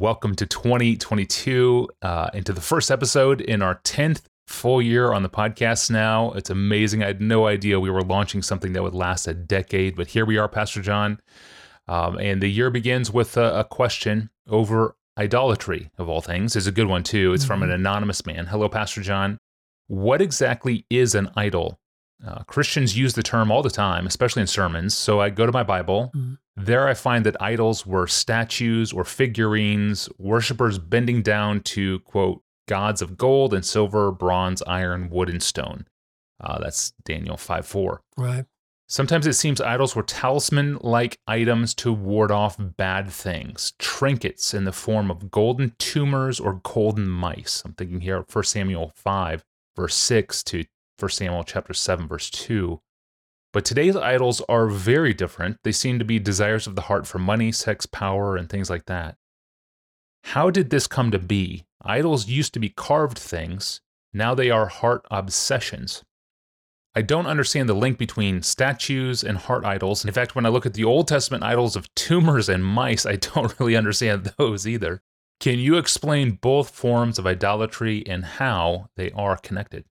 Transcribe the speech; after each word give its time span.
Welcome 0.00 0.34
to 0.36 0.46
2022, 0.46 1.86
uh, 2.00 2.30
into 2.32 2.54
the 2.54 2.60
first 2.62 2.90
episode 2.90 3.42
in 3.42 3.60
our 3.60 3.82
10th 3.84 4.22
full 4.46 4.80
year 4.80 5.12
on 5.12 5.22
the 5.22 5.28
podcast 5.28 5.90
now. 5.90 6.32
It's 6.32 6.48
amazing. 6.48 7.02
I 7.02 7.08
had 7.08 7.20
no 7.20 7.46
idea 7.46 7.78
we 7.78 7.90
were 7.90 8.00
launching 8.00 8.40
something 8.40 8.72
that 8.72 8.82
would 8.82 8.94
last 8.94 9.28
a 9.28 9.34
decade, 9.34 9.96
but 9.96 10.06
here 10.06 10.24
we 10.24 10.38
are, 10.38 10.48
Pastor 10.48 10.80
John. 10.80 11.20
Um, 11.86 12.18
and 12.18 12.40
the 12.40 12.48
year 12.48 12.70
begins 12.70 13.12
with 13.12 13.36
a, 13.36 13.60
a, 13.60 13.64
question 13.64 14.30
over 14.48 14.96
idolatry, 15.18 15.90
of 15.98 16.08
all 16.08 16.22
things. 16.22 16.56
is 16.56 16.66
a 16.66 16.72
good 16.72 16.86
one, 16.86 17.02
too. 17.02 17.34
It's 17.34 17.42
mm-hmm. 17.42 17.48
from 17.48 17.62
an 17.64 17.68
mm-hmm. 17.68 17.80
anonymous 17.80 18.24
man. 18.24 18.46
Hello, 18.46 18.70
Pastor 18.70 19.02
John. 19.02 19.36
What 19.88 20.22
exactly 20.22 20.86
is 20.88 21.14
an 21.14 21.30
idol? 21.36 21.78
Uh, 22.26 22.42
Christians 22.44 22.96
use 22.96 23.14
the 23.14 23.22
term 23.22 23.50
all 23.50 23.62
the 23.62 23.70
time, 23.70 24.06
especially 24.06 24.42
in 24.42 24.46
sermons. 24.46 24.94
So 24.94 25.20
I 25.20 25.30
go 25.30 25.46
to 25.46 25.52
my 25.52 25.62
Bible. 25.62 26.12
Mm-hmm. 26.14 26.34
There 26.56 26.86
I 26.86 26.94
find 26.94 27.24
that 27.24 27.40
idols 27.40 27.86
were 27.86 28.06
statues 28.06 28.92
or 28.92 29.04
figurines, 29.04 30.08
worshippers 30.18 30.78
bending 30.78 31.22
down 31.22 31.60
to, 31.60 32.00
quote, 32.00 32.42
gods 32.68 33.00
of 33.00 33.16
gold 33.16 33.54
and 33.54 33.64
silver, 33.64 34.12
bronze, 34.12 34.62
iron, 34.66 35.08
wood, 35.10 35.30
and 35.30 35.42
stone. 35.42 35.86
Uh, 36.40 36.58
that's 36.58 36.92
Daniel 37.04 37.36
5 37.36 37.66
4. 37.66 38.02
Right. 38.16 38.44
Sometimes 38.88 39.26
it 39.26 39.34
seems 39.34 39.60
idols 39.60 39.94
were 39.94 40.02
talisman 40.02 40.76
like 40.80 41.20
items 41.28 41.74
to 41.76 41.92
ward 41.92 42.32
off 42.32 42.56
bad 42.58 43.08
things, 43.08 43.72
trinkets 43.78 44.52
in 44.52 44.64
the 44.64 44.72
form 44.72 45.12
of 45.12 45.30
golden 45.30 45.74
tumors 45.78 46.40
or 46.40 46.60
golden 46.64 47.08
mice. 47.08 47.62
I'm 47.64 47.74
thinking 47.74 48.00
here 48.00 48.24
1 48.32 48.44
Samuel 48.44 48.92
5, 48.96 49.44
verse 49.76 49.94
6 49.94 50.42
to 50.44 50.64
1 51.00 51.10
Samuel 51.10 51.44
chapter 51.44 51.72
7, 51.72 52.06
verse 52.06 52.30
2. 52.30 52.80
But 53.52 53.64
today's 53.64 53.96
idols 53.96 54.40
are 54.48 54.66
very 54.66 55.14
different. 55.14 55.58
They 55.64 55.72
seem 55.72 55.98
to 55.98 56.04
be 56.04 56.18
desires 56.18 56.66
of 56.66 56.76
the 56.76 56.82
heart 56.82 57.06
for 57.06 57.18
money, 57.18 57.50
sex, 57.52 57.86
power, 57.86 58.36
and 58.36 58.48
things 58.48 58.70
like 58.70 58.86
that. 58.86 59.16
How 60.24 60.50
did 60.50 60.70
this 60.70 60.86
come 60.86 61.10
to 61.10 61.18
be? 61.18 61.64
Idols 61.82 62.28
used 62.28 62.52
to 62.54 62.60
be 62.60 62.68
carved 62.68 63.18
things, 63.18 63.80
now 64.12 64.34
they 64.34 64.50
are 64.50 64.66
heart 64.66 65.06
obsessions. 65.10 66.04
I 66.94 67.02
don't 67.02 67.26
understand 67.26 67.68
the 67.68 67.74
link 67.74 67.98
between 67.98 68.42
statues 68.42 69.22
and 69.22 69.38
heart 69.38 69.64
idols. 69.64 70.04
In 70.04 70.12
fact, 70.12 70.34
when 70.34 70.44
I 70.44 70.48
look 70.48 70.66
at 70.66 70.74
the 70.74 70.84
Old 70.84 71.06
Testament 71.06 71.44
idols 71.44 71.76
of 71.76 71.92
tumors 71.94 72.48
and 72.48 72.64
mice, 72.64 73.06
I 73.06 73.16
don't 73.16 73.58
really 73.60 73.76
understand 73.76 74.32
those 74.36 74.66
either. 74.66 75.00
Can 75.38 75.58
you 75.58 75.76
explain 75.76 76.32
both 76.32 76.70
forms 76.70 77.18
of 77.18 77.26
idolatry 77.26 78.04
and 78.06 78.24
how 78.24 78.88
they 78.96 79.10
are 79.12 79.36
connected? 79.36 79.84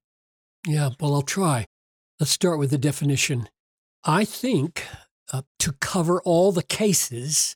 Yeah, 0.70 0.92
well, 1.00 1.16
I'll 1.16 1.24
try. 1.24 1.66
Let's 2.20 2.30
start 2.30 2.60
with 2.60 2.70
the 2.70 2.78
definition. 2.78 3.50
I 4.04 4.24
think 4.24 4.86
uh, 5.34 5.42
to 5.58 5.72
cover 5.72 6.22
all 6.22 6.52
the 6.52 6.62
cases, 6.62 7.56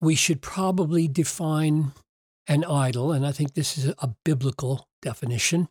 we 0.00 0.16
should 0.16 0.42
probably 0.42 1.06
define 1.06 1.92
an 2.48 2.64
idol, 2.64 3.12
and 3.12 3.24
I 3.24 3.30
think 3.30 3.54
this 3.54 3.78
is 3.78 3.94
a 3.96 4.14
biblical 4.24 4.88
definition, 5.02 5.68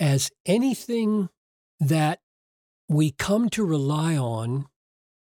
as 0.00 0.32
anything 0.44 1.28
that 1.78 2.18
we 2.88 3.12
come 3.12 3.48
to 3.50 3.64
rely 3.64 4.16
on 4.16 4.66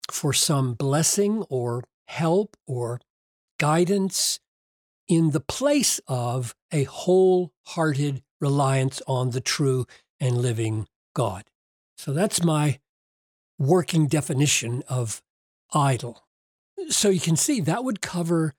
for 0.09 0.31
some 0.31 0.75
blessing 0.75 1.43
or 1.49 1.83
help 2.07 2.55
or 2.65 3.01
guidance 3.59 4.39
in 5.09 5.31
the 5.31 5.41
place 5.41 5.99
of 6.07 6.55
a 6.71 6.85
wholehearted 6.85 8.23
reliance 8.39 9.01
on 9.07 9.31
the 9.31 9.41
true 9.41 9.85
and 10.19 10.37
living 10.37 10.87
God. 11.13 11.45
So 11.97 12.13
that's 12.13 12.43
my 12.43 12.79
working 13.57 14.07
definition 14.07 14.83
of 14.87 15.21
idol. 15.73 16.23
So 16.89 17.09
you 17.09 17.19
can 17.19 17.35
see 17.35 17.59
that 17.61 17.83
would 17.83 18.01
cover, 18.01 18.53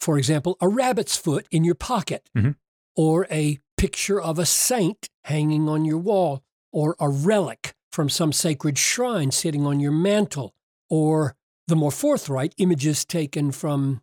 for 0.00 0.18
example, 0.18 0.56
a 0.60 0.68
rabbit's 0.68 1.16
foot 1.16 1.46
in 1.50 1.62
your 1.62 1.74
pocket, 1.74 2.28
mm-hmm. 2.36 2.52
or 2.96 3.26
a 3.30 3.58
picture 3.76 4.20
of 4.20 4.38
a 4.38 4.46
saint 4.46 5.10
hanging 5.24 5.68
on 5.68 5.84
your 5.84 5.98
wall, 5.98 6.42
or 6.72 6.96
a 6.98 7.08
relic 7.08 7.74
from 7.92 8.08
some 8.08 8.32
sacred 8.32 8.78
shrine 8.78 9.30
sitting 9.30 9.66
on 9.66 9.80
your 9.80 9.92
mantle, 9.92 10.54
or 10.88 11.34
the 11.66 11.76
more 11.76 11.90
forthright 11.90 12.54
images 12.58 13.04
taken 13.04 13.52
from 13.52 14.00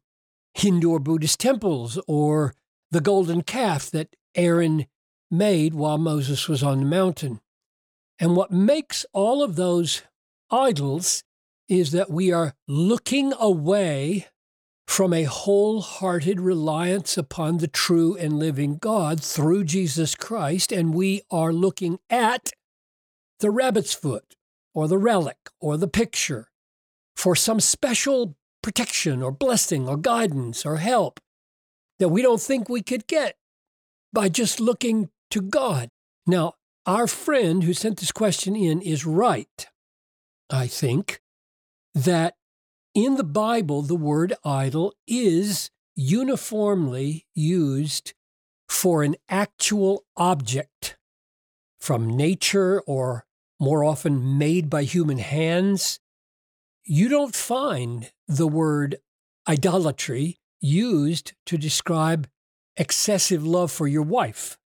Hindu 0.53 0.91
or 0.91 0.99
Buddhist 0.99 1.39
temples, 1.39 1.99
or 2.07 2.53
the 2.91 3.01
golden 3.01 3.41
calf 3.41 3.89
that 3.89 4.15
Aaron 4.35 4.85
made 5.33 5.73
while 5.73 5.97
Moses 5.97 6.47
was 6.47 6.63
on 6.63 6.79
the 6.79 6.85
mountain. 6.85 7.41
And 8.19 8.35
what 8.37 8.51
makes 8.51 9.05
all 9.11 9.43
of 9.43 9.55
those 9.55 10.03
idols 10.49 11.23
is 11.67 11.91
that 11.91 12.09
we 12.09 12.31
are 12.31 12.53
looking 12.67 13.33
away 13.39 14.27
from 14.87 15.13
a 15.13 15.23
wholehearted 15.23 16.39
reliance 16.39 17.17
upon 17.17 17.57
the 17.57 17.67
true 17.67 18.15
and 18.15 18.37
living 18.37 18.77
God 18.77 19.21
through 19.23 19.63
Jesus 19.63 20.13
Christ, 20.13 20.71
and 20.71 20.93
we 20.93 21.21
are 21.31 21.51
looking 21.51 21.99
at 22.09 22.51
the 23.39 23.49
rabbit's 23.49 23.93
foot 23.93 24.35
or 24.73 24.87
the 24.87 24.97
relic 24.97 25.49
or 25.59 25.77
the 25.77 25.87
picture 25.87 26.49
for 27.15 27.35
some 27.35 27.59
special 27.59 28.35
protection 28.61 29.21
or 29.23 29.31
blessing 29.31 29.87
or 29.87 29.97
guidance 29.97 30.65
or 30.65 30.77
help 30.77 31.19
that 31.99 32.09
we 32.09 32.21
don't 32.21 32.41
think 32.41 32.69
we 32.69 32.81
could 32.81 33.07
get 33.07 33.35
by 34.11 34.29
just 34.29 34.59
looking 34.59 35.09
to 35.33 35.41
God. 35.41 35.89
Now, 36.27 36.53
our 36.85 37.07
friend 37.07 37.63
who 37.63 37.73
sent 37.73 37.97
this 37.97 38.11
question 38.11 38.55
in 38.55 38.83
is 38.83 39.03
right, 39.03 39.67
I 40.51 40.67
think, 40.67 41.21
that 41.95 42.35
in 42.93 43.15
the 43.15 43.23
Bible, 43.23 43.81
the 43.81 43.95
word 43.95 44.33
idol 44.45 44.93
is 45.07 45.71
uniformly 45.95 47.25
used 47.33 48.13
for 48.69 49.01
an 49.01 49.15
actual 49.27 50.05
object 50.15 50.97
from 51.79 52.15
nature 52.15 52.81
or 52.81 53.25
more 53.59 53.83
often 53.83 54.37
made 54.37 54.69
by 54.69 54.83
human 54.83 55.17
hands. 55.17 55.99
You 56.85 57.09
don't 57.09 57.33
find 57.33 58.11
the 58.27 58.47
word 58.47 58.97
idolatry 59.49 60.37
used 60.61 61.33
to 61.47 61.57
describe 61.57 62.27
excessive 62.77 63.43
love 63.43 63.71
for 63.71 63.87
your 63.87 64.03
wife 64.03 64.59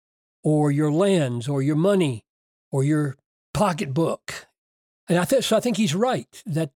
or 0.46 0.70
your 0.70 0.92
lands 0.92 1.48
or 1.48 1.60
your 1.60 1.74
money 1.74 2.24
or 2.70 2.84
your 2.84 3.16
pocketbook. 3.52 4.46
And 5.08 5.18
I 5.18 5.24
th- 5.24 5.42
so 5.42 5.56
I 5.56 5.60
think 5.60 5.76
he's 5.76 5.92
right 5.92 6.40
that 6.46 6.70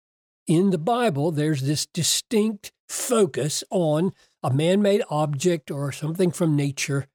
in 0.49 0.71
the 0.71 0.79
Bible, 0.79 1.31
there's 1.31 1.63
this 1.63 1.87
distinct 1.87 2.73
focus 2.89 3.63
on 3.71 4.13
a 4.43 4.53
man 4.53 4.83
made 4.83 5.05
object 5.09 5.71
or 5.71 5.93
something 5.93 6.33
from 6.33 6.57
nature 6.57 7.07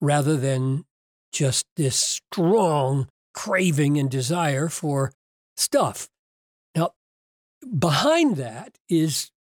rather 0.00 0.36
than 0.36 0.84
just 1.32 1.66
this 1.74 1.96
strong 1.96 3.08
craving 3.34 3.98
and 3.98 4.08
desire 4.08 4.68
for 4.68 5.12
stuff. 5.56 6.08
Now, 6.76 6.92
behind 7.76 8.36
that 8.36 8.78
is 8.88 9.32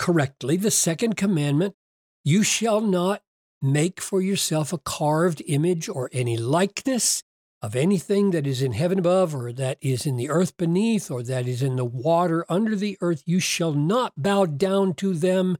correctly 0.00 0.56
the 0.56 0.72
second 0.72 1.16
commandment 1.16 1.76
you 2.24 2.42
shall 2.42 2.80
not 2.80 3.22
Make 3.64 3.98
for 3.98 4.20
yourself 4.20 4.74
a 4.74 4.78
carved 4.78 5.42
image 5.46 5.88
or 5.88 6.10
any 6.12 6.36
likeness 6.36 7.22
of 7.62 7.74
anything 7.74 8.30
that 8.32 8.46
is 8.46 8.60
in 8.60 8.72
heaven 8.72 8.98
above, 8.98 9.34
or 9.34 9.54
that 9.54 9.78
is 9.80 10.04
in 10.04 10.16
the 10.16 10.28
earth 10.28 10.54
beneath, 10.58 11.10
or 11.10 11.22
that 11.22 11.48
is 11.48 11.62
in 11.62 11.76
the 11.76 11.84
water 11.86 12.44
under 12.50 12.76
the 12.76 12.98
earth. 13.00 13.22
You 13.24 13.40
shall 13.40 13.72
not 13.72 14.12
bow 14.18 14.44
down 14.44 14.92
to 14.96 15.14
them 15.14 15.56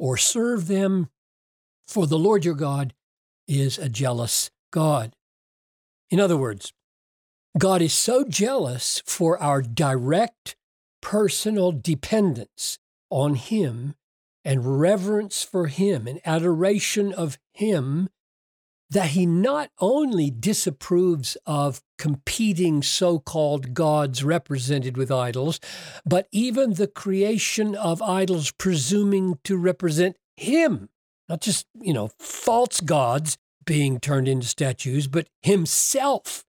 or 0.00 0.16
serve 0.16 0.66
them, 0.66 1.10
for 1.86 2.08
the 2.08 2.18
Lord 2.18 2.44
your 2.44 2.56
God 2.56 2.92
is 3.46 3.78
a 3.78 3.88
jealous 3.88 4.50
God. 4.72 5.14
In 6.10 6.18
other 6.18 6.36
words, 6.36 6.72
God 7.56 7.80
is 7.80 7.94
so 7.94 8.24
jealous 8.24 9.00
for 9.06 9.40
our 9.40 9.62
direct 9.62 10.56
personal 11.00 11.70
dependence 11.70 12.80
on 13.10 13.36
Him 13.36 13.94
and 14.44 14.80
reverence 14.80 15.42
for 15.42 15.66
Him 15.66 16.06
and 16.06 16.20
adoration 16.24 17.12
of 17.12 17.38
Him 17.52 18.08
that 18.90 19.10
He 19.10 19.26
not 19.26 19.70
only 19.80 20.30
disapproves 20.30 21.36
of 21.44 21.82
competing 21.98 22.82
so 22.82 23.18
called 23.18 23.74
gods 23.74 24.24
represented 24.24 24.96
with 24.96 25.10
idols, 25.10 25.60
but 26.06 26.26
even 26.32 26.74
the 26.74 26.86
creation 26.86 27.74
of 27.74 28.00
idols 28.00 28.50
presuming 28.52 29.38
to 29.44 29.56
represent 29.56 30.16
Him. 30.36 30.88
Not 31.28 31.42
just, 31.42 31.66
you 31.80 31.92
know, 31.92 32.10
false 32.18 32.80
gods 32.80 33.36
being 33.66 34.00
turned 34.00 34.28
into 34.28 34.46
statues, 34.46 35.06
but 35.06 35.28
Himself 35.42 36.44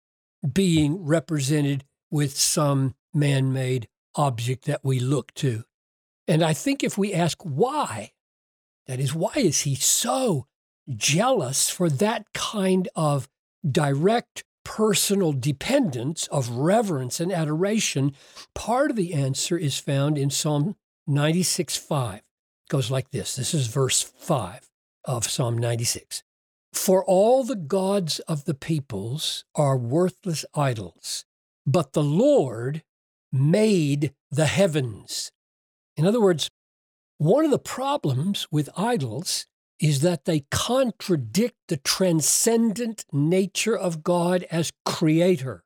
being 0.53 1.05
represented 1.05 1.85
with 2.11 2.37
some 2.37 2.95
man 3.13 3.53
made 3.53 3.87
object 4.15 4.65
that 4.65 4.81
we 4.83 4.99
look 4.99 5.33
to. 5.35 5.63
And 6.27 6.43
I 6.43 6.53
think 6.53 6.83
if 6.83 6.97
we 6.97 7.13
ask 7.13 7.41
why, 7.43 8.11
that 8.87 8.99
is, 8.99 9.13
why 9.13 9.33
is 9.35 9.61
he 9.61 9.75
so 9.75 10.47
jealous 10.89 11.69
for 11.69 11.89
that 11.89 12.25
kind 12.33 12.87
of 12.95 13.27
direct 13.69 14.43
personal 14.63 15.33
dependence 15.33 16.27
of 16.27 16.49
reverence 16.49 17.19
and 17.19 17.31
adoration? 17.31 18.13
Part 18.53 18.91
of 18.91 18.97
the 18.97 19.13
answer 19.13 19.57
is 19.57 19.79
found 19.79 20.17
in 20.17 20.29
Psalm 20.29 20.75
96 21.07 21.77
5. 21.77 22.15
It 22.15 22.23
goes 22.69 22.89
like 22.89 23.11
this 23.11 23.35
this 23.35 23.53
is 23.53 23.67
verse 23.67 24.01
5. 24.01 24.69
of 25.03 25.25
Psalm 25.25 25.57
96. 25.57 26.23
For 26.73 27.05
all 27.05 27.43
the 27.43 27.55
gods 27.55 28.19
of 28.21 28.45
the 28.45 28.53
peoples 28.53 29.45
are 29.55 29.77
worthless 29.77 30.43
idols, 30.53 31.25
but 31.65 31.93
the 31.93 32.03
Lord 32.03 32.83
made 33.31 34.13
the 34.29 34.47
heavens. 34.47 35.31
In 35.97 36.05
other 36.05 36.21
words, 36.21 36.49
one 37.17 37.45
of 37.45 37.51
the 37.51 37.59
problems 37.59 38.47
with 38.51 38.69
idols 38.77 39.47
is 39.79 40.01
that 40.01 40.25
they 40.25 40.45
contradict 40.51 41.55
the 41.67 41.77
transcendent 41.77 43.05
nature 43.11 43.77
of 43.77 44.03
God 44.03 44.45
as 44.51 44.71
creator. 44.85 45.63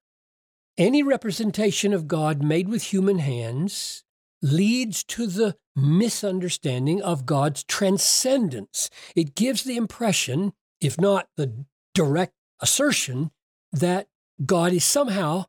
Any 0.78 1.04
representation 1.04 1.94
of 1.94 2.08
God 2.08 2.42
made 2.42 2.70
with 2.70 2.84
human 2.94 3.20
hands 3.20 4.04
leads 4.42 5.04
to 5.04 5.28
the 5.28 5.58
misunderstanding 5.76 7.02
of 7.02 7.26
God's 7.26 7.64
transcendence. 7.64 8.90
It 9.16 9.36
gives 9.36 9.64
the 9.64 9.78
impression, 9.78 10.54
if 10.80 11.00
not 11.00 11.28
the 11.36 11.66
direct 11.94 12.34
assertion, 12.62 13.32
that 13.72 14.08
God 14.46 14.74
is 14.74 14.84
somehow 14.84 15.46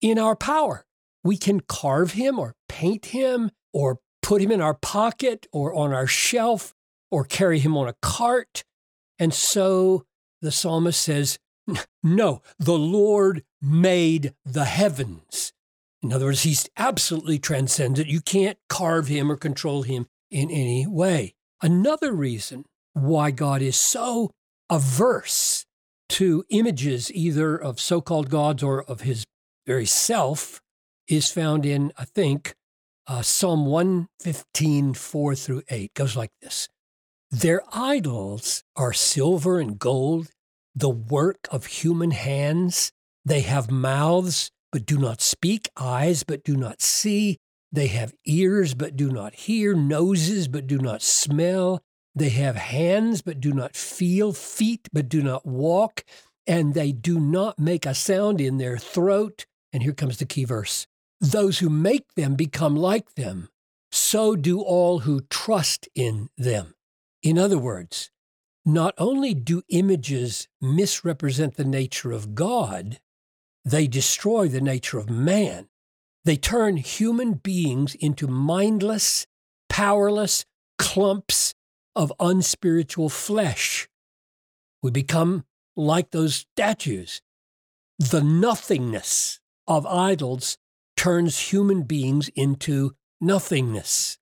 in 0.00 0.18
our 0.18 0.36
power. 0.36 0.84
We 1.24 1.36
can 1.36 1.60
carve 1.60 2.12
him 2.12 2.38
or 2.38 2.54
paint 2.68 3.06
him 3.06 3.50
or 3.72 3.98
put 4.22 4.42
him 4.42 4.50
in 4.50 4.60
our 4.60 4.74
pocket 4.74 5.46
or 5.52 5.74
on 5.74 5.92
our 5.92 6.06
shelf 6.06 6.74
or 7.10 7.24
carry 7.24 7.58
him 7.58 7.76
on 7.76 7.88
a 7.88 7.94
cart. 8.02 8.64
And 9.18 9.34
so 9.34 10.04
the 10.40 10.52
psalmist 10.52 11.00
says, 11.00 11.38
No, 12.02 12.42
the 12.58 12.78
Lord 12.78 13.44
made 13.60 14.34
the 14.44 14.64
heavens. 14.64 15.52
In 16.02 16.12
other 16.12 16.26
words, 16.26 16.42
he's 16.42 16.68
absolutely 16.76 17.38
transcendent. 17.38 18.08
You 18.08 18.20
can't 18.20 18.58
carve 18.68 19.08
him 19.08 19.30
or 19.30 19.36
control 19.36 19.82
him 19.82 20.06
in 20.30 20.50
any 20.50 20.86
way. 20.86 21.34
Another 21.62 22.12
reason 22.12 22.64
why 22.94 23.30
God 23.30 23.60
is 23.60 23.76
so 23.76 24.30
averse 24.70 25.66
to 26.10 26.44
images, 26.48 27.12
either 27.12 27.56
of 27.56 27.78
so 27.78 28.00
called 28.00 28.30
gods 28.30 28.62
or 28.62 28.82
of 28.82 29.02
his 29.02 29.24
very 29.66 29.86
self, 29.86 30.60
is 31.06 31.30
found 31.30 31.66
in, 31.66 31.92
I 31.98 32.04
think, 32.04 32.54
uh, 33.06 33.22
Psalm 33.22 33.66
115, 33.66 34.94
4 34.94 35.34
through 35.34 35.62
8. 35.68 35.94
goes 35.94 36.16
like 36.16 36.32
this 36.40 36.68
Their 37.30 37.62
idols 37.72 38.62
are 38.76 38.92
silver 38.92 39.58
and 39.58 39.78
gold, 39.78 40.28
the 40.74 40.90
work 40.90 41.48
of 41.50 41.66
human 41.66 42.12
hands. 42.12 42.92
They 43.24 43.42
have 43.42 43.70
mouths 43.70 44.50
but 44.72 44.86
do 44.86 44.98
not 44.98 45.20
speak, 45.20 45.68
eyes, 45.76 46.22
but 46.22 46.44
do 46.44 46.56
not 46.56 46.80
see. 46.80 47.38
They 47.72 47.88
have 47.88 48.14
ears, 48.24 48.74
but 48.74 48.96
do 48.96 49.10
not 49.10 49.34
hear, 49.34 49.74
noses, 49.74 50.48
but 50.48 50.66
do 50.66 50.78
not 50.78 51.02
smell. 51.02 51.82
They 52.14 52.30
have 52.30 52.56
hands, 52.56 53.22
but 53.22 53.40
do 53.40 53.52
not 53.52 53.76
feel, 53.76 54.32
feet, 54.32 54.88
but 54.92 55.08
do 55.08 55.22
not 55.22 55.46
walk, 55.46 56.04
and 56.46 56.74
they 56.74 56.92
do 56.92 57.20
not 57.20 57.58
make 57.58 57.86
a 57.86 57.94
sound 57.94 58.40
in 58.40 58.58
their 58.58 58.76
throat. 58.76 59.46
And 59.72 59.82
here 59.82 59.92
comes 59.92 60.18
the 60.18 60.26
key 60.26 60.44
verse 60.44 60.86
Those 61.20 61.58
who 61.58 61.68
make 61.68 62.14
them 62.14 62.34
become 62.34 62.76
like 62.76 63.14
them. 63.14 63.48
So 63.92 64.36
do 64.36 64.60
all 64.60 65.00
who 65.00 65.22
trust 65.22 65.88
in 65.94 66.30
them. 66.38 66.74
In 67.22 67.38
other 67.38 67.58
words, 67.58 68.10
not 68.64 68.94
only 68.98 69.34
do 69.34 69.62
images 69.68 70.48
misrepresent 70.60 71.56
the 71.56 71.64
nature 71.64 72.12
of 72.12 72.34
God, 72.34 73.00
they 73.64 73.86
destroy 73.86 74.48
the 74.48 74.60
nature 74.60 74.98
of 74.98 75.10
man. 75.10 75.68
They 76.24 76.36
turn 76.36 76.76
human 76.76 77.34
beings 77.34 77.94
into 77.94 78.26
mindless, 78.26 79.26
powerless 79.68 80.44
clumps 80.78 81.54
of 81.94 82.12
unspiritual 82.20 83.08
flesh. 83.08 83.88
We 84.82 84.90
become 84.90 85.44
like 85.76 86.10
those 86.10 86.46
statues. 86.52 87.20
The 87.98 88.22
nothingness 88.22 89.40
of 89.66 89.86
idols 89.86 90.56
turns 91.00 91.50
human 91.50 91.82
beings 91.82 92.28
into 92.36 92.92
nothingness. 93.22 94.18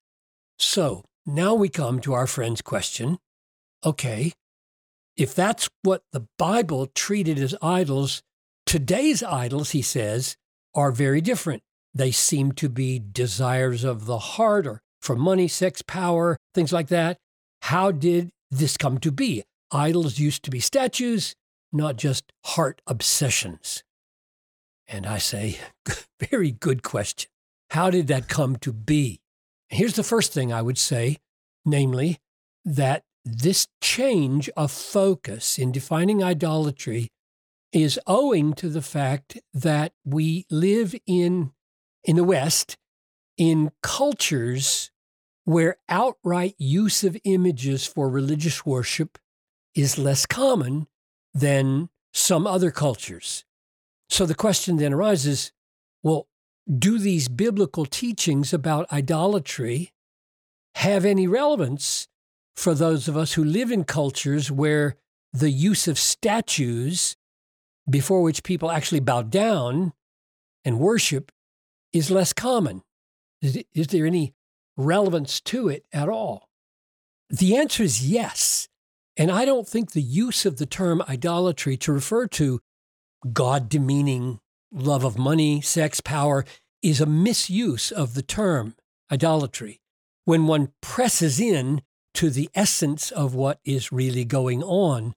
So 0.61 1.05
now 1.27 1.55
we 1.55 1.69
come 1.69 1.99
to 2.03 2.15
our 2.15 2.29
friend's 2.29 2.63
question. 2.63 3.19
Okay, 3.85 4.33
if 5.17 5.35
that's 5.35 5.69
what 5.83 6.03
the 6.13 6.29
Bible 6.39 6.87
treated 6.95 7.39
as 7.39 7.55
idols, 7.61 8.23
Today's 8.69 9.23
idols, 9.23 9.71
he 9.71 9.81
says, 9.81 10.37
are 10.75 10.93
very 10.93 11.23
different. 11.23 11.63
They 11.95 12.11
seem 12.11 12.53
to 12.53 12.69
be 12.69 12.99
desires 12.99 13.83
of 13.83 14.05
the 14.05 14.19
heart 14.19 14.67
or 14.67 14.83
for 15.01 15.17
money, 15.17 15.49
sex, 15.49 15.81
power, 15.81 16.37
things 16.55 16.71
like 16.71 16.89
that. 16.89 17.17
How 17.63 17.91
did 17.91 18.29
this 18.51 18.77
come 18.77 18.99
to 18.99 19.11
be? 19.11 19.43
Idols 19.73 20.19
used 20.19 20.43
to 20.43 20.51
be 20.51 20.61
statues, 20.61 21.35
not 21.73 21.97
just 21.97 22.25
heart 22.45 22.83
obsessions. 22.87 23.85
And 24.89 25.07
I 25.07 25.19
say, 25.19 25.59
very 26.31 26.51
good 26.51 26.83
question. 26.83 27.31
How 27.71 27.91
did 27.91 28.07
that 28.07 28.29
come 28.29 28.57
to 28.57 28.73
be? 28.73 29.21
Here's 29.69 29.95
the 29.95 30.03
first 30.03 30.33
thing 30.33 30.53
I 30.53 30.63
would 30.63 30.79
say, 30.79 31.19
namely, 31.65 32.19
that 32.65 33.05
this 33.25 33.69
change 33.83 34.49
of 34.57 34.73
focus 34.73 35.59
in 35.59 35.71
defining 35.71 36.23
idolatry 36.23 37.11
is 37.73 38.01
owing 38.07 38.55
to 38.55 38.71
the 38.71 38.83
fact 38.83 39.39
that 39.53 39.93
we 40.05 40.47
live 40.51 40.95
in 41.07 41.53
in 42.05 42.17
the 42.17 42.25
West 42.25 42.79
in 43.37 43.71
cultures 43.83 44.91
where 45.45 45.77
outright 45.89 46.55
use 46.59 47.05
of 47.05 47.17
images 47.25 47.87
for 47.87 48.09
religious 48.09 48.65
worship 48.65 49.19
is 49.75 49.99
less 49.99 50.25
common 50.25 50.87
than 51.35 51.89
some 52.13 52.47
other 52.47 52.71
cultures. 52.71 53.45
So 54.09 54.27
the 54.27 54.35
question 54.35 54.77
then 54.77 54.93
arises 54.93 55.53
well, 56.03 56.29
do 56.79 56.99
these 56.99 57.29
biblical 57.29 57.87
teachings 57.87 58.53
about 58.53 58.91
idolatry 58.93 59.93
have 60.77 61.05
any 61.05 61.27
relevance 61.27 62.09
for 62.55 62.75
those 62.75 63.09
of 63.09 63.17
us 63.17 63.35
who 63.35 63.45
live 63.45 63.71
in 63.71 63.85
cultures 63.85 64.51
where 64.51 64.97
the 65.33 65.51
use 65.51 65.89
of 65.89 65.99
statues 65.99 67.17
before 67.89 68.23
which 68.23 68.43
people 68.43 68.71
actually 68.71 69.01
bow 69.01 69.23
down 69.23 69.93
and 70.65 70.79
worship 70.79 71.33
is 71.93 72.11
less 72.11 72.33
common. 72.33 72.83
Is, 73.41 73.63
is 73.75 73.89
there 73.89 74.07
any 74.07 74.35
relevance 74.77 75.41
to 75.43 75.69
it 75.69 75.85
at 75.93 76.09
all? 76.09 76.49
The 77.31 77.57
answer 77.57 77.83
is 77.83 78.09
yes. 78.09 78.69
And 79.17 79.31
I 79.31 79.45
don't 79.45 79.67
think 79.67 79.93
the 79.93 80.03
use 80.03 80.47
of 80.47 80.59
the 80.59 80.67
term 80.67 81.03
idolatry 81.09 81.77
to 81.79 81.93
refer 81.93 82.27
to 82.29 82.61
God 83.33 83.69
demeaning 83.69 84.41
love 84.73 85.05
of 85.05 85.19
money, 85.19 85.61
sex, 85.61 86.01
power 86.01 86.45
is 86.83 87.01
a 87.01 87.07
misuse 87.07 87.91
of 87.91 88.15
the 88.15 88.23
term 88.23 88.75
idolatry 89.11 89.81
when 90.25 90.47
one 90.47 90.73
presses 90.81 91.41
in 91.41 91.83
to 92.15 92.31
the 92.31 92.51
essence 92.55 93.11
of 93.11 93.35
what 93.35 93.61
is 93.65 93.93
really 93.93 94.25
going 94.25 94.63
on 94.63 95.15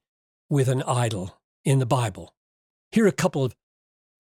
with 0.50 0.68
an 0.68 0.84
idol 0.84 1.38
in 1.64 1.80
the 1.80 1.86
Bible. 1.86 2.34
Here 2.92 3.06
are 3.06 3.10
a 3.10 3.14
couple 3.14 3.44
of 3.44 3.56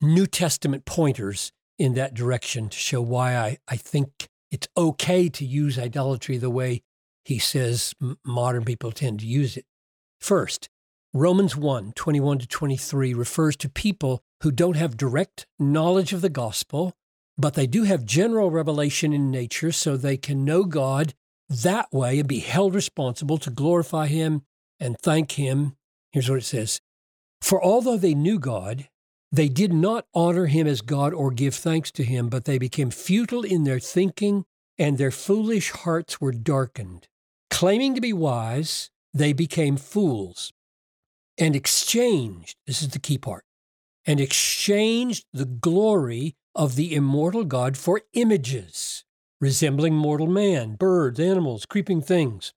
New 0.01 0.25
Testament 0.25 0.85
pointers 0.85 1.51
in 1.77 1.93
that 1.93 2.13
direction 2.13 2.69
to 2.69 2.77
show 2.77 3.01
why 3.01 3.35
I, 3.35 3.57
I 3.67 3.75
think 3.75 4.29
it's 4.51 4.67
okay 4.77 5.29
to 5.29 5.45
use 5.45 5.79
idolatry 5.79 6.37
the 6.37 6.49
way 6.49 6.83
he 7.23 7.39
says 7.39 7.93
modern 8.25 8.65
people 8.65 8.91
tend 8.91 9.19
to 9.21 9.27
use 9.27 9.57
it. 9.57 9.65
First, 10.19 10.69
Romans 11.13 11.57
1 11.57 11.91
21 11.91 12.39
to 12.39 12.47
23 12.47 13.13
refers 13.13 13.57
to 13.57 13.67
people 13.67 14.23
who 14.43 14.51
don't 14.51 14.77
have 14.77 14.95
direct 14.95 15.45
knowledge 15.59 16.13
of 16.13 16.21
the 16.21 16.29
gospel, 16.29 16.93
but 17.37 17.53
they 17.53 17.67
do 17.67 17.83
have 17.83 18.05
general 18.05 18.49
revelation 18.49 19.11
in 19.11 19.29
nature 19.29 19.73
so 19.73 19.97
they 19.97 20.15
can 20.15 20.45
know 20.45 20.63
God 20.63 21.13
that 21.49 21.91
way 21.91 22.19
and 22.19 22.29
be 22.29 22.39
held 22.39 22.73
responsible 22.73 23.37
to 23.39 23.49
glorify 23.49 24.07
Him 24.07 24.43
and 24.79 24.97
thank 25.01 25.33
Him. 25.33 25.75
Here's 26.13 26.29
what 26.29 26.37
it 26.39 26.45
says 26.45 26.79
for 27.41 27.61
although 27.61 27.97
they 27.97 28.15
knew 28.15 28.39
God, 28.39 28.87
they 29.33 29.49
did 29.49 29.73
not 29.73 30.05
honor 30.13 30.45
him 30.45 30.65
as 30.65 30.81
God 30.81 31.13
or 31.13 31.31
give 31.31 31.55
thanks 31.55 31.91
to 31.91 32.05
him, 32.05 32.29
but 32.29 32.45
they 32.45 32.57
became 32.57 32.89
futile 32.89 33.43
in 33.43 33.65
their 33.65 33.79
thinking, 33.79 34.45
and 34.77 34.97
their 34.97 35.11
foolish 35.11 35.71
hearts 35.71 36.21
were 36.21 36.31
darkened. 36.31 37.07
Claiming 37.49 37.95
to 37.95 38.01
be 38.01 38.13
wise, 38.13 38.91
they 39.13 39.33
became 39.33 39.75
fools 39.75 40.53
and 41.41 41.55
exchanged, 41.55 42.55
this 42.67 42.83
is 42.83 42.89
the 42.89 42.99
key 42.99 43.17
part, 43.17 43.43
and 44.05 44.21
exchanged 44.21 45.25
the 45.33 45.45
glory 45.45 46.35
of 46.53 46.75
the 46.75 46.93
immortal 46.93 47.43
God 47.43 47.75
for 47.75 48.01
images 48.13 49.03
resembling 49.41 49.95
mortal 49.95 50.27
man, 50.27 50.75
birds, 50.75 51.19
animals, 51.19 51.65
creeping 51.65 51.99
things. 51.99 52.53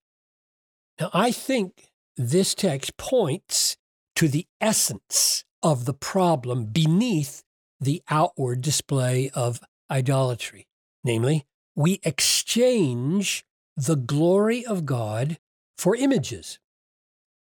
Now, 1.01 1.09
I 1.15 1.33
think 1.33 1.91
this 2.17 2.55
text 2.55 2.99
points 2.99 3.79
to 4.17 4.29
the 4.29 4.47
essence 4.61 5.45
of 5.63 5.87
the 5.87 5.95
problem 5.95 6.67
beneath 6.67 7.43
the 7.81 8.03
outward 8.11 8.61
display 8.61 9.31
of 9.35 9.61
idolatry. 9.91 10.69
Namely, 11.03 11.47
we 11.75 12.01
exchange 12.03 13.47
the 13.77 13.97
glory 13.97 14.65
of 14.65 14.85
God 14.85 15.39
for 15.79 15.97
images. 15.97 16.59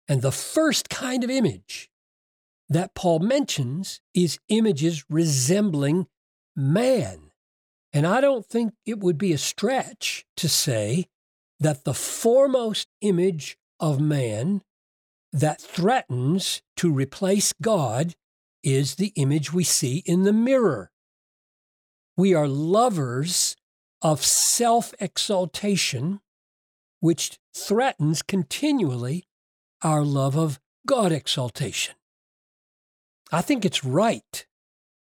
And 0.09 0.23
the 0.23 0.33
first 0.33 0.89
kind 0.89 1.25
of 1.25 1.31
image 1.31 1.91
that 2.69 2.95
Paul 2.95 3.21
mentions 3.21 4.01
is 4.15 4.39
images 4.49 5.05
resembling 5.09 6.07
man. 6.57 7.31
And 7.93 8.07
I 8.07 8.21
don't 8.21 8.45
think 8.45 8.75
it 8.85 8.99
would 9.01 9.19
be 9.19 9.33
a 9.33 9.39
stretch 9.39 10.25
to 10.37 10.49
say 10.49 11.07
that 11.61 11.85
the 11.85 11.95
foremost 11.95 12.89
image 13.01 13.57
of 13.79 14.01
man 14.01 14.63
that 15.33 15.61
threatens 15.61 16.63
to 16.77 16.93
replace 16.93 17.53
God 17.61 18.15
is 18.63 18.97
the 18.97 19.13
image 19.17 19.53
we 19.53 19.65
see 19.65 20.03
in 20.07 20.23
the 20.23 20.33
mirror. 20.33 20.91
We 22.17 22.35
are 22.35 22.49
lovers 22.49 23.57
of 24.01 24.25
self 24.25 24.95
exaltation, 25.01 26.21
which 27.01 27.39
threatens 27.55 28.23
continually 28.23 29.27
our 29.85 30.03
love 30.03 30.37
of 30.37 30.59
God 30.87 31.13
exaltation. 31.13 31.95
I 33.31 33.43
think 33.43 33.65
it's 33.65 33.85
right 33.85 34.47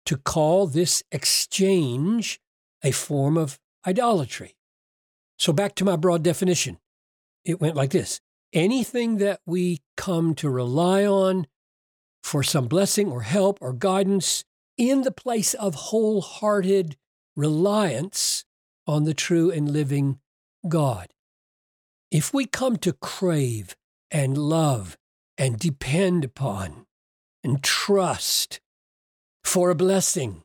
to 0.07 0.17
call 0.17 0.67
this 0.67 1.03
exchange 1.13 2.41
a 2.83 2.93
form 2.93 3.37
of 3.37 3.59
idolatry. 3.87 4.57
So, 5.39 5.53
back 5.53 5.75
to 5.77 5.85
my 5.85 5.97
broad 5.97 6.23
definition. 6.23 6.79
It 7.45 7.61
went 7.61 7.77
like 7.77 7.91
this 7.91 8.21
anything 8.53 9.19
that 9.19 9.41
we 9.47 9.81
come 9.97 10.35
to 10.35 10.51
rely 10.51 11.05
on 11.07 11.47
for 12.23 12.43
some 12.43 12.67
blessing 12.67 13.11
or 13.11 13.23
help 13.23 13.59
or 13.61 13.73
guidance 13.73 14.45
in 14.77 15.03
the 15.03 15.13
place 15.13 15.55
of 15.55 15.75
wholehearted 15.75 16.97
reliance 17.37 18.45
on 18.87 19.05
the 19.05 19.15
true 19.15 19.51
and 19.51 19.71
living 19.71 20.19
God. 20.69 21.09
If 22.11 22.35
we 22.35 22.45
come 22.45 22.77
to 22.79 22.93
crave 22.93 23.77
and 24.11 24.37
love 24.37 24.97
and 25.39 25.59
depend 25.59 26.25
upon 26.25 26.87
and 27.43 27.63
trust 27.63 28.61
for 29.45 29.71
a 29.71 29.75
blessing, 29.75 30.43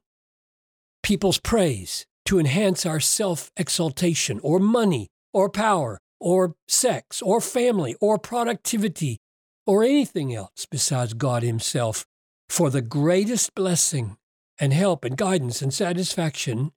people's 1.03 1.39
praise 1.39 2.05
to 2.25 2.39
enhance 2.39 2.85
our 2.85 2.99
self 2.99 3.51
exaltation, 3.57 4.39
or 4.41 4.59
money, 4.59 5.09
or 5.33 5.49
power, 5.49 5.99
or 6.19 6.55
sex, 6.67 7.21
or 7.21 7.39
family, 7.39 7.95
or 8.01 8.17
productivity, 8.17 9.19
or 9.67 9.83
anything 9.83 10.33
else 10.33 10.65
besides 10.69 11.13
God 11.13 11.43
Himself 11.43 12.05
for 12.49 12.69
the 12.69 12.81
greatest 12.81 13.53
blessing 13.55 14.17
and 14.59 14.73
help 14.73 15.03
and 15.03 15.17
guidance 15.17 15.61
and 15.61 15.73
satisfaction, 15.73 16.71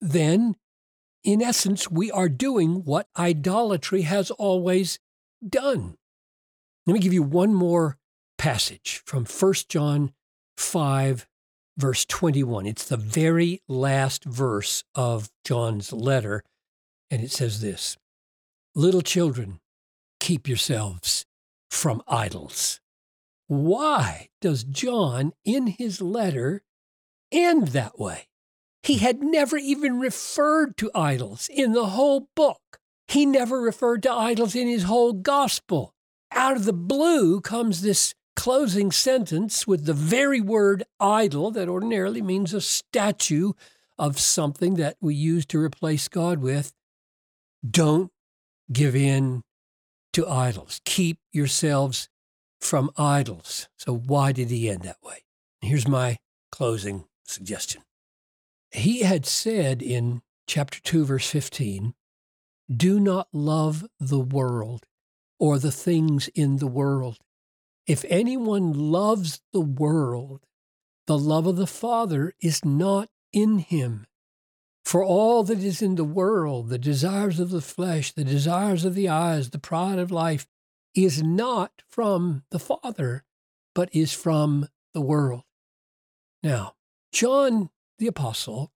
then, 0.00 0.54
in 1.24 1.42
essence, 1.42 1.90
we 1.90 2.10
are 2.10 2.28
doing 2.28 2.84
what 2.84 3.08
idolatry 3.16 4.02
has 4.02 4.30
always 4.32 4.98
done. 5.46 5.96
Let 6.88 6.94
me 6.94 7.00
give 7.00 7.12
you 7.12 7.22
one 7.22 7.52
more 7.52 7.98
passage 8.38 9.02
from 9.04 9.26
1 9.26 9.54
John 9.68 10.12
5, 10.56 11.26
verse 11.76 12.06
21. 12.06 12.64
It's 12.64 12.88
the 12.88 12.96
very 12.96 13.60
last 13.68 14.24
verse 14.24 14.84
of 14.94 15.28
John's 15.44 15.92
letter, 15.92 16.44
and 17.10 17.22
it 17.22 17.30
says 17.30 17.60
this 17.60 17.98
Little 18.74 19.02
children, 19.02 19.60
keep 20.18 20.48
yourselves 20.48 21.26
from 21.70 22.00
idols. 22.08 22.80
Why 23.48 24.30
does 24.40 24.64
John, 24.64 25.34
in 25.44 25.66
his 25.66 26.00
letter, 26.00 26.62
end 27.30 27.68
that 27.68 27.98
way? 27.98 28.28
He 28.82 28.96
had 28.96 29.22
never 29.22 29.58
even 29.58 30.00
referred 30.00 30.78
to 30.78 30.90
idols 30.94 31.50
in 31.52 31.72
the 31.72 31.88
whole 31.88 32.30
book. 32.34 32.78
He 33.08 33.26
never 33.26 33.60
referred 33.60 34.02
to 34.04 34.10
idols 34.10 34.54
in 34.54 34.66
his 34.66 34.84
whole 34.84 35.12
gospel 35.12 35.92
out 36.32 36.56
of 36.56 36.64
the 36.64 36.72
blue 36.72 37.40
comes 37.40 37.82
this 37.82 38.14
closing 38.36 38.92
sentence 38.92 39.66
with 39.66 39.84
the 39.84 39.94
very 39.94 40.40
word 40.40 40.84
idol 41.00 41.50
that 41.50 41.68
ordinarily 41.68 42.22
means 42.22 42.54
a 42.54 42.60
statue 42.60 43.52
of 43.98 44.18
something 44.18 44.74
that 44.74 44.96
we 45.00 45.14
use 45.14 45.44
to 45.46 45.58
replace 45.58 46.06
God 46.06 46.38
with. 46.38 46.72
Don't 47.68 48.12
give 48.72 48.94
in 48.94 49.42
to 50.12 50.28
idols. 50.28 50.80
Keep 50.84 51.18
yourselves 51.32 52.08
from 52.60 52.90
idols. 52.96 53.68
So, 53.76 53.96
why 53.96 54.32
did 54.32 54.50
he 54.50 54.70
end 54.70 54.82
that 54.82 55.02
way? 55.02 55.24
Here's 55.60 55.88
my 55.88 56.18
closing 56.52 57.04
suggestion. 57.24 57.82
He 58.70 59.02
had 59.02 59.26
said 59.26 59.82
in 59.82 60.22
chapter 60.46 60.80
2, 60.80 61.04
verse 61.04 61.28
15, 61.28 61.94
Do 62.74 63.00
not 63.00 63.28
love 63.32 63.84
the 63.98 64.20
world 64.20 64.86
or 65.38 65.58
the 65.58 65.72
things 65.72 66.28
in 66.28 66.56
the 66.56 66.66
world. 66.66 67.18
If 67.86 68.04
anyone 68.08 68.72
loves 68.72 69.40
the 69.52 69.60
world, 69.60 70.40
the 71.06 71.18
love 71.18 71.46
of 71.46 71.56
the 71.56 71.66
Father 71.66 72.34
is 72.40 72.64
not 72.64 73.08
in 73.32 73.58
him. 73.58 74.06
For 74.84 75.04
all 75.04 75.42
that 75.44 75.58
is 75.58 75.82
in 75.82 75.96
the 75.96 76.04
world, 76.04 76.68
the 76.68 76.78
desires 76.78 77.40
of 77.40 77.50
the 77.50 77.60
flesh, 77.60 78.12
the 78.12 78.24
desires 78.24 78.84
of 78.84 78.94
the 78.94 79.08
eyes, 79.08 79.50
the 79.50 79.58
pride 79.58 79.98
of 79.98 80.10
life, 80.10 80.46
is 80.94 81.22
not 81.22 81.82
from 81.86 82.42
the 82.50 82.58
Father, 82.58 83.24
but 83.74 83.88
is 83.94 84.12
from 84.12 84.68
the 84.94 85.00
world. 85.00 85.42
Now, 86.42 86.74
John 87.12 87.70
the 87.98 88.06
Apostle 88.06 88.72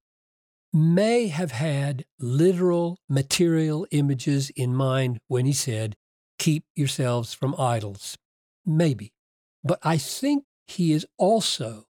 may 0.73 1.29
have 1.29 1.53
had 1.53 2.05
literal 2.19 2.99
material 3.09 3.87
images 3.91 4.51
in 4.51 4.75
mind 4.75 5.19
when 5.29 5.47
he 5.47 5.53
said, 5.53 5.97
keep 6.43 6.65
yourselves 6.75 7.33
from 7.33 7.55
idols. 7.57 8.19
Maybe. 8.67 9.13
But 9.63 9.79
I 9.85 9.97
think 9.97 10.43
he 10.67 10.91
is 10.91 11.07
also 11.17 11.85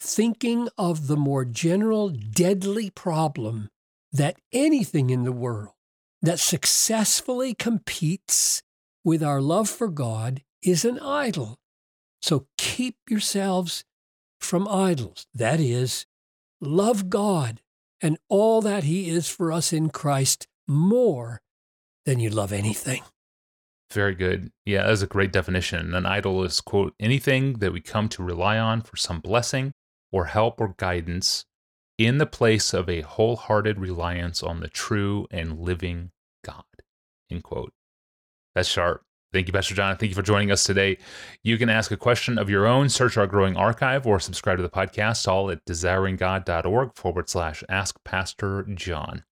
thinking 0.00 0.68
of 0.78 1.08
the 1.08 1.16
more 1.16 1.44
general 1.44 2.08
deadly 2.08 2.90
problem 2.90 3.70
that 4.12 4.36
anything 4.52 5.10
in 5.10 5.24
the 5.24 5.32
world 5.32 5.74
that 6.22 6.38
successfully 6.38 7.52
competes 7.52 8.62
with 9.02 9.24
our 9.24 9.40
love 9.40 9.68
for 9.68 9.88
God 9.88 10.42
is 10.62 10.84
an 10.84 11.00
idol. 11.00 11.58
So 12.22 12.46
keep 12.56 12.94
yourselves 13.10 13.84
from 14.38 14.68
idols. 14.68 15.26
That 15.34 15.58
is, 15.58 16.06
love 16.60 17.10
God 17.10 17.60
and 18.00 18.18
all 18.28 18.62
that 18.62 18.84
He 18.84 19.10
is 19.10 19.28
for 19.28 19.50
us 19.50 19.72
in 19.72 19.90
Christ 19.90 20.46
more 20.68 21.42
than 22.06 22.20
you 22.20 22.30
love 22.30 22.52
anything. 22.52 23.02
Very 23.92 24.14
good. 24.14 24.50
Yeah, 24.64 24.86
that's 24.86 25.02
a 25.02 25.06
great 25.06 25.32
definition. 25.32 25.94
An 25.94 26.06
idol 26.06 26.42
is, 26.44 26.60
quote, 26.60 26.94
anything 26.98 27.54
that 27.54 27.72
we 27.72 27.80
come 27.80 28.08
to 28.10 28.22
rely 28.22 28.58
on 28.58 28.80
for 28.80 28.96
some 28.96 29.20
blessing 29.20 29.72
or 30.10 30.26
help 30.26 30.60
or 30.60 30.74
guidance 30.76 31.44
in 31.98 32.18
the 32.18 32.26
place 32.26 32.74
of 32.74 32.88
a 32.88 33.02
wholehearted 33.02 33.78
reliance 33.78 34.42
on 34.42 34.60
the 34.60 34.68
true 34.68 35.26
and 35.30 35.60
living 35.60 36.10
God, 36.44 36.64
end 37.30 37.44
quote. 37.44 37.72
That's 38.54 38.68
sharp. 38.68 39.02
Thank 39.32 39.48
you, 39.48 39.52
Pastor 39.52 39.74
John. 39.74 39.96
Thank 39.96 40.10
you 40.10 40.14
for 40.14 40.22
joining 40.22 40.52
us 40.52 40.62
today. 40.62 40.98
You 41.42 41.58
can 41.58 41.68
ask 41.68 41.90
a 41.90 41.96
question 41.96 42.38
of 42.38 42.48
your 42.48 42.66
own, 42.66 42.88
search 42.88 43.16
our 43.16 43.26
growing 43.26 43.56
archive, 43.56 44.06
or 44.06 44.20
subscribe 44.20 44.58
to 44.58 44.62
the 44.62 44.68
podcast, 44.68 45.26
all 45.26 45.50
at 45.50 45.64
desiringgod.org 45.64 46.94
forward 46.94 47.28
slash 47.28 47.64
ask 47.68 47.96
Pastor 48.04 48.62
John. 48.74 49.24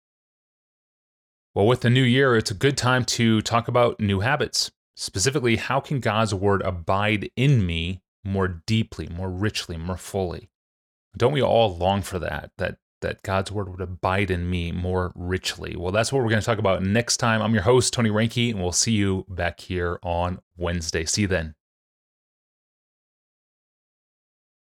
Well, 1.55 1.67
with 1.67 1.83
the 1.83 1.91
new 1.91 2.03
year, 2.03 2.35
it's 2.35 2.51
a 2.51 2.55
good 2.55 2.79
time 2.79 3.05
to 3.05 3.43
talk 3.43 3.69
about 3.69 4.01
new 4.01 4.21
habits. 4.21 4.71
Specifically, 4.97 5.57
how 5.57 5.81
can 5.81 6.01
God's 6.01 6.35
word 6.35 6.63
abide 6.63 7.31
in 7.37 7.67
me 7.67 8.01
more 8.25 8.49
deeply, 8.49 9.07
more 9.09 9.31
richly, 9.31 9.77
more 9.77 9.99
fully? 9.99 10.49
Don't 11.15 11.33
we 11.33 11.43
all 11.43 11.77
long 11.77 12.01
for 12.01 12.19
that? 12.19 12.53
That 12.57 12.79
that 13.03 13.23
God's 13.23 13.53
word 13.53 13.69
would 13.69 13.81
abide 13.81 14.31
in 14.31 14.49
me 14.49 14.73
more 14.73 15.13
richly. 15.15 15.77
Well, 15.77 15.93
that's 15.93 16.13
what 16.13 16.23
we're 16.23 16.31
going 16.31 16.41
to 16.41 16.47
talk 16.47 16.59
about 16.59 16.83
next 16.85 17.17
time. 17.17 17.43
I'm 17.43 17.53
your 17.53 17.65
host, 17.65 17.93
Tony 17.93 18.11
Reinke, 18.11 18.53
and 18.53 18.63
we'll 18.63 18.73
see 18.73 18.93
you 18.93 19.27
back 19.29 19.61
here 19.61 19.99
on 20.03 20.39
Wednesday. 20.57 21.05
See 21.05 21.23
you 21.23 21.29
then. 21.29 21.57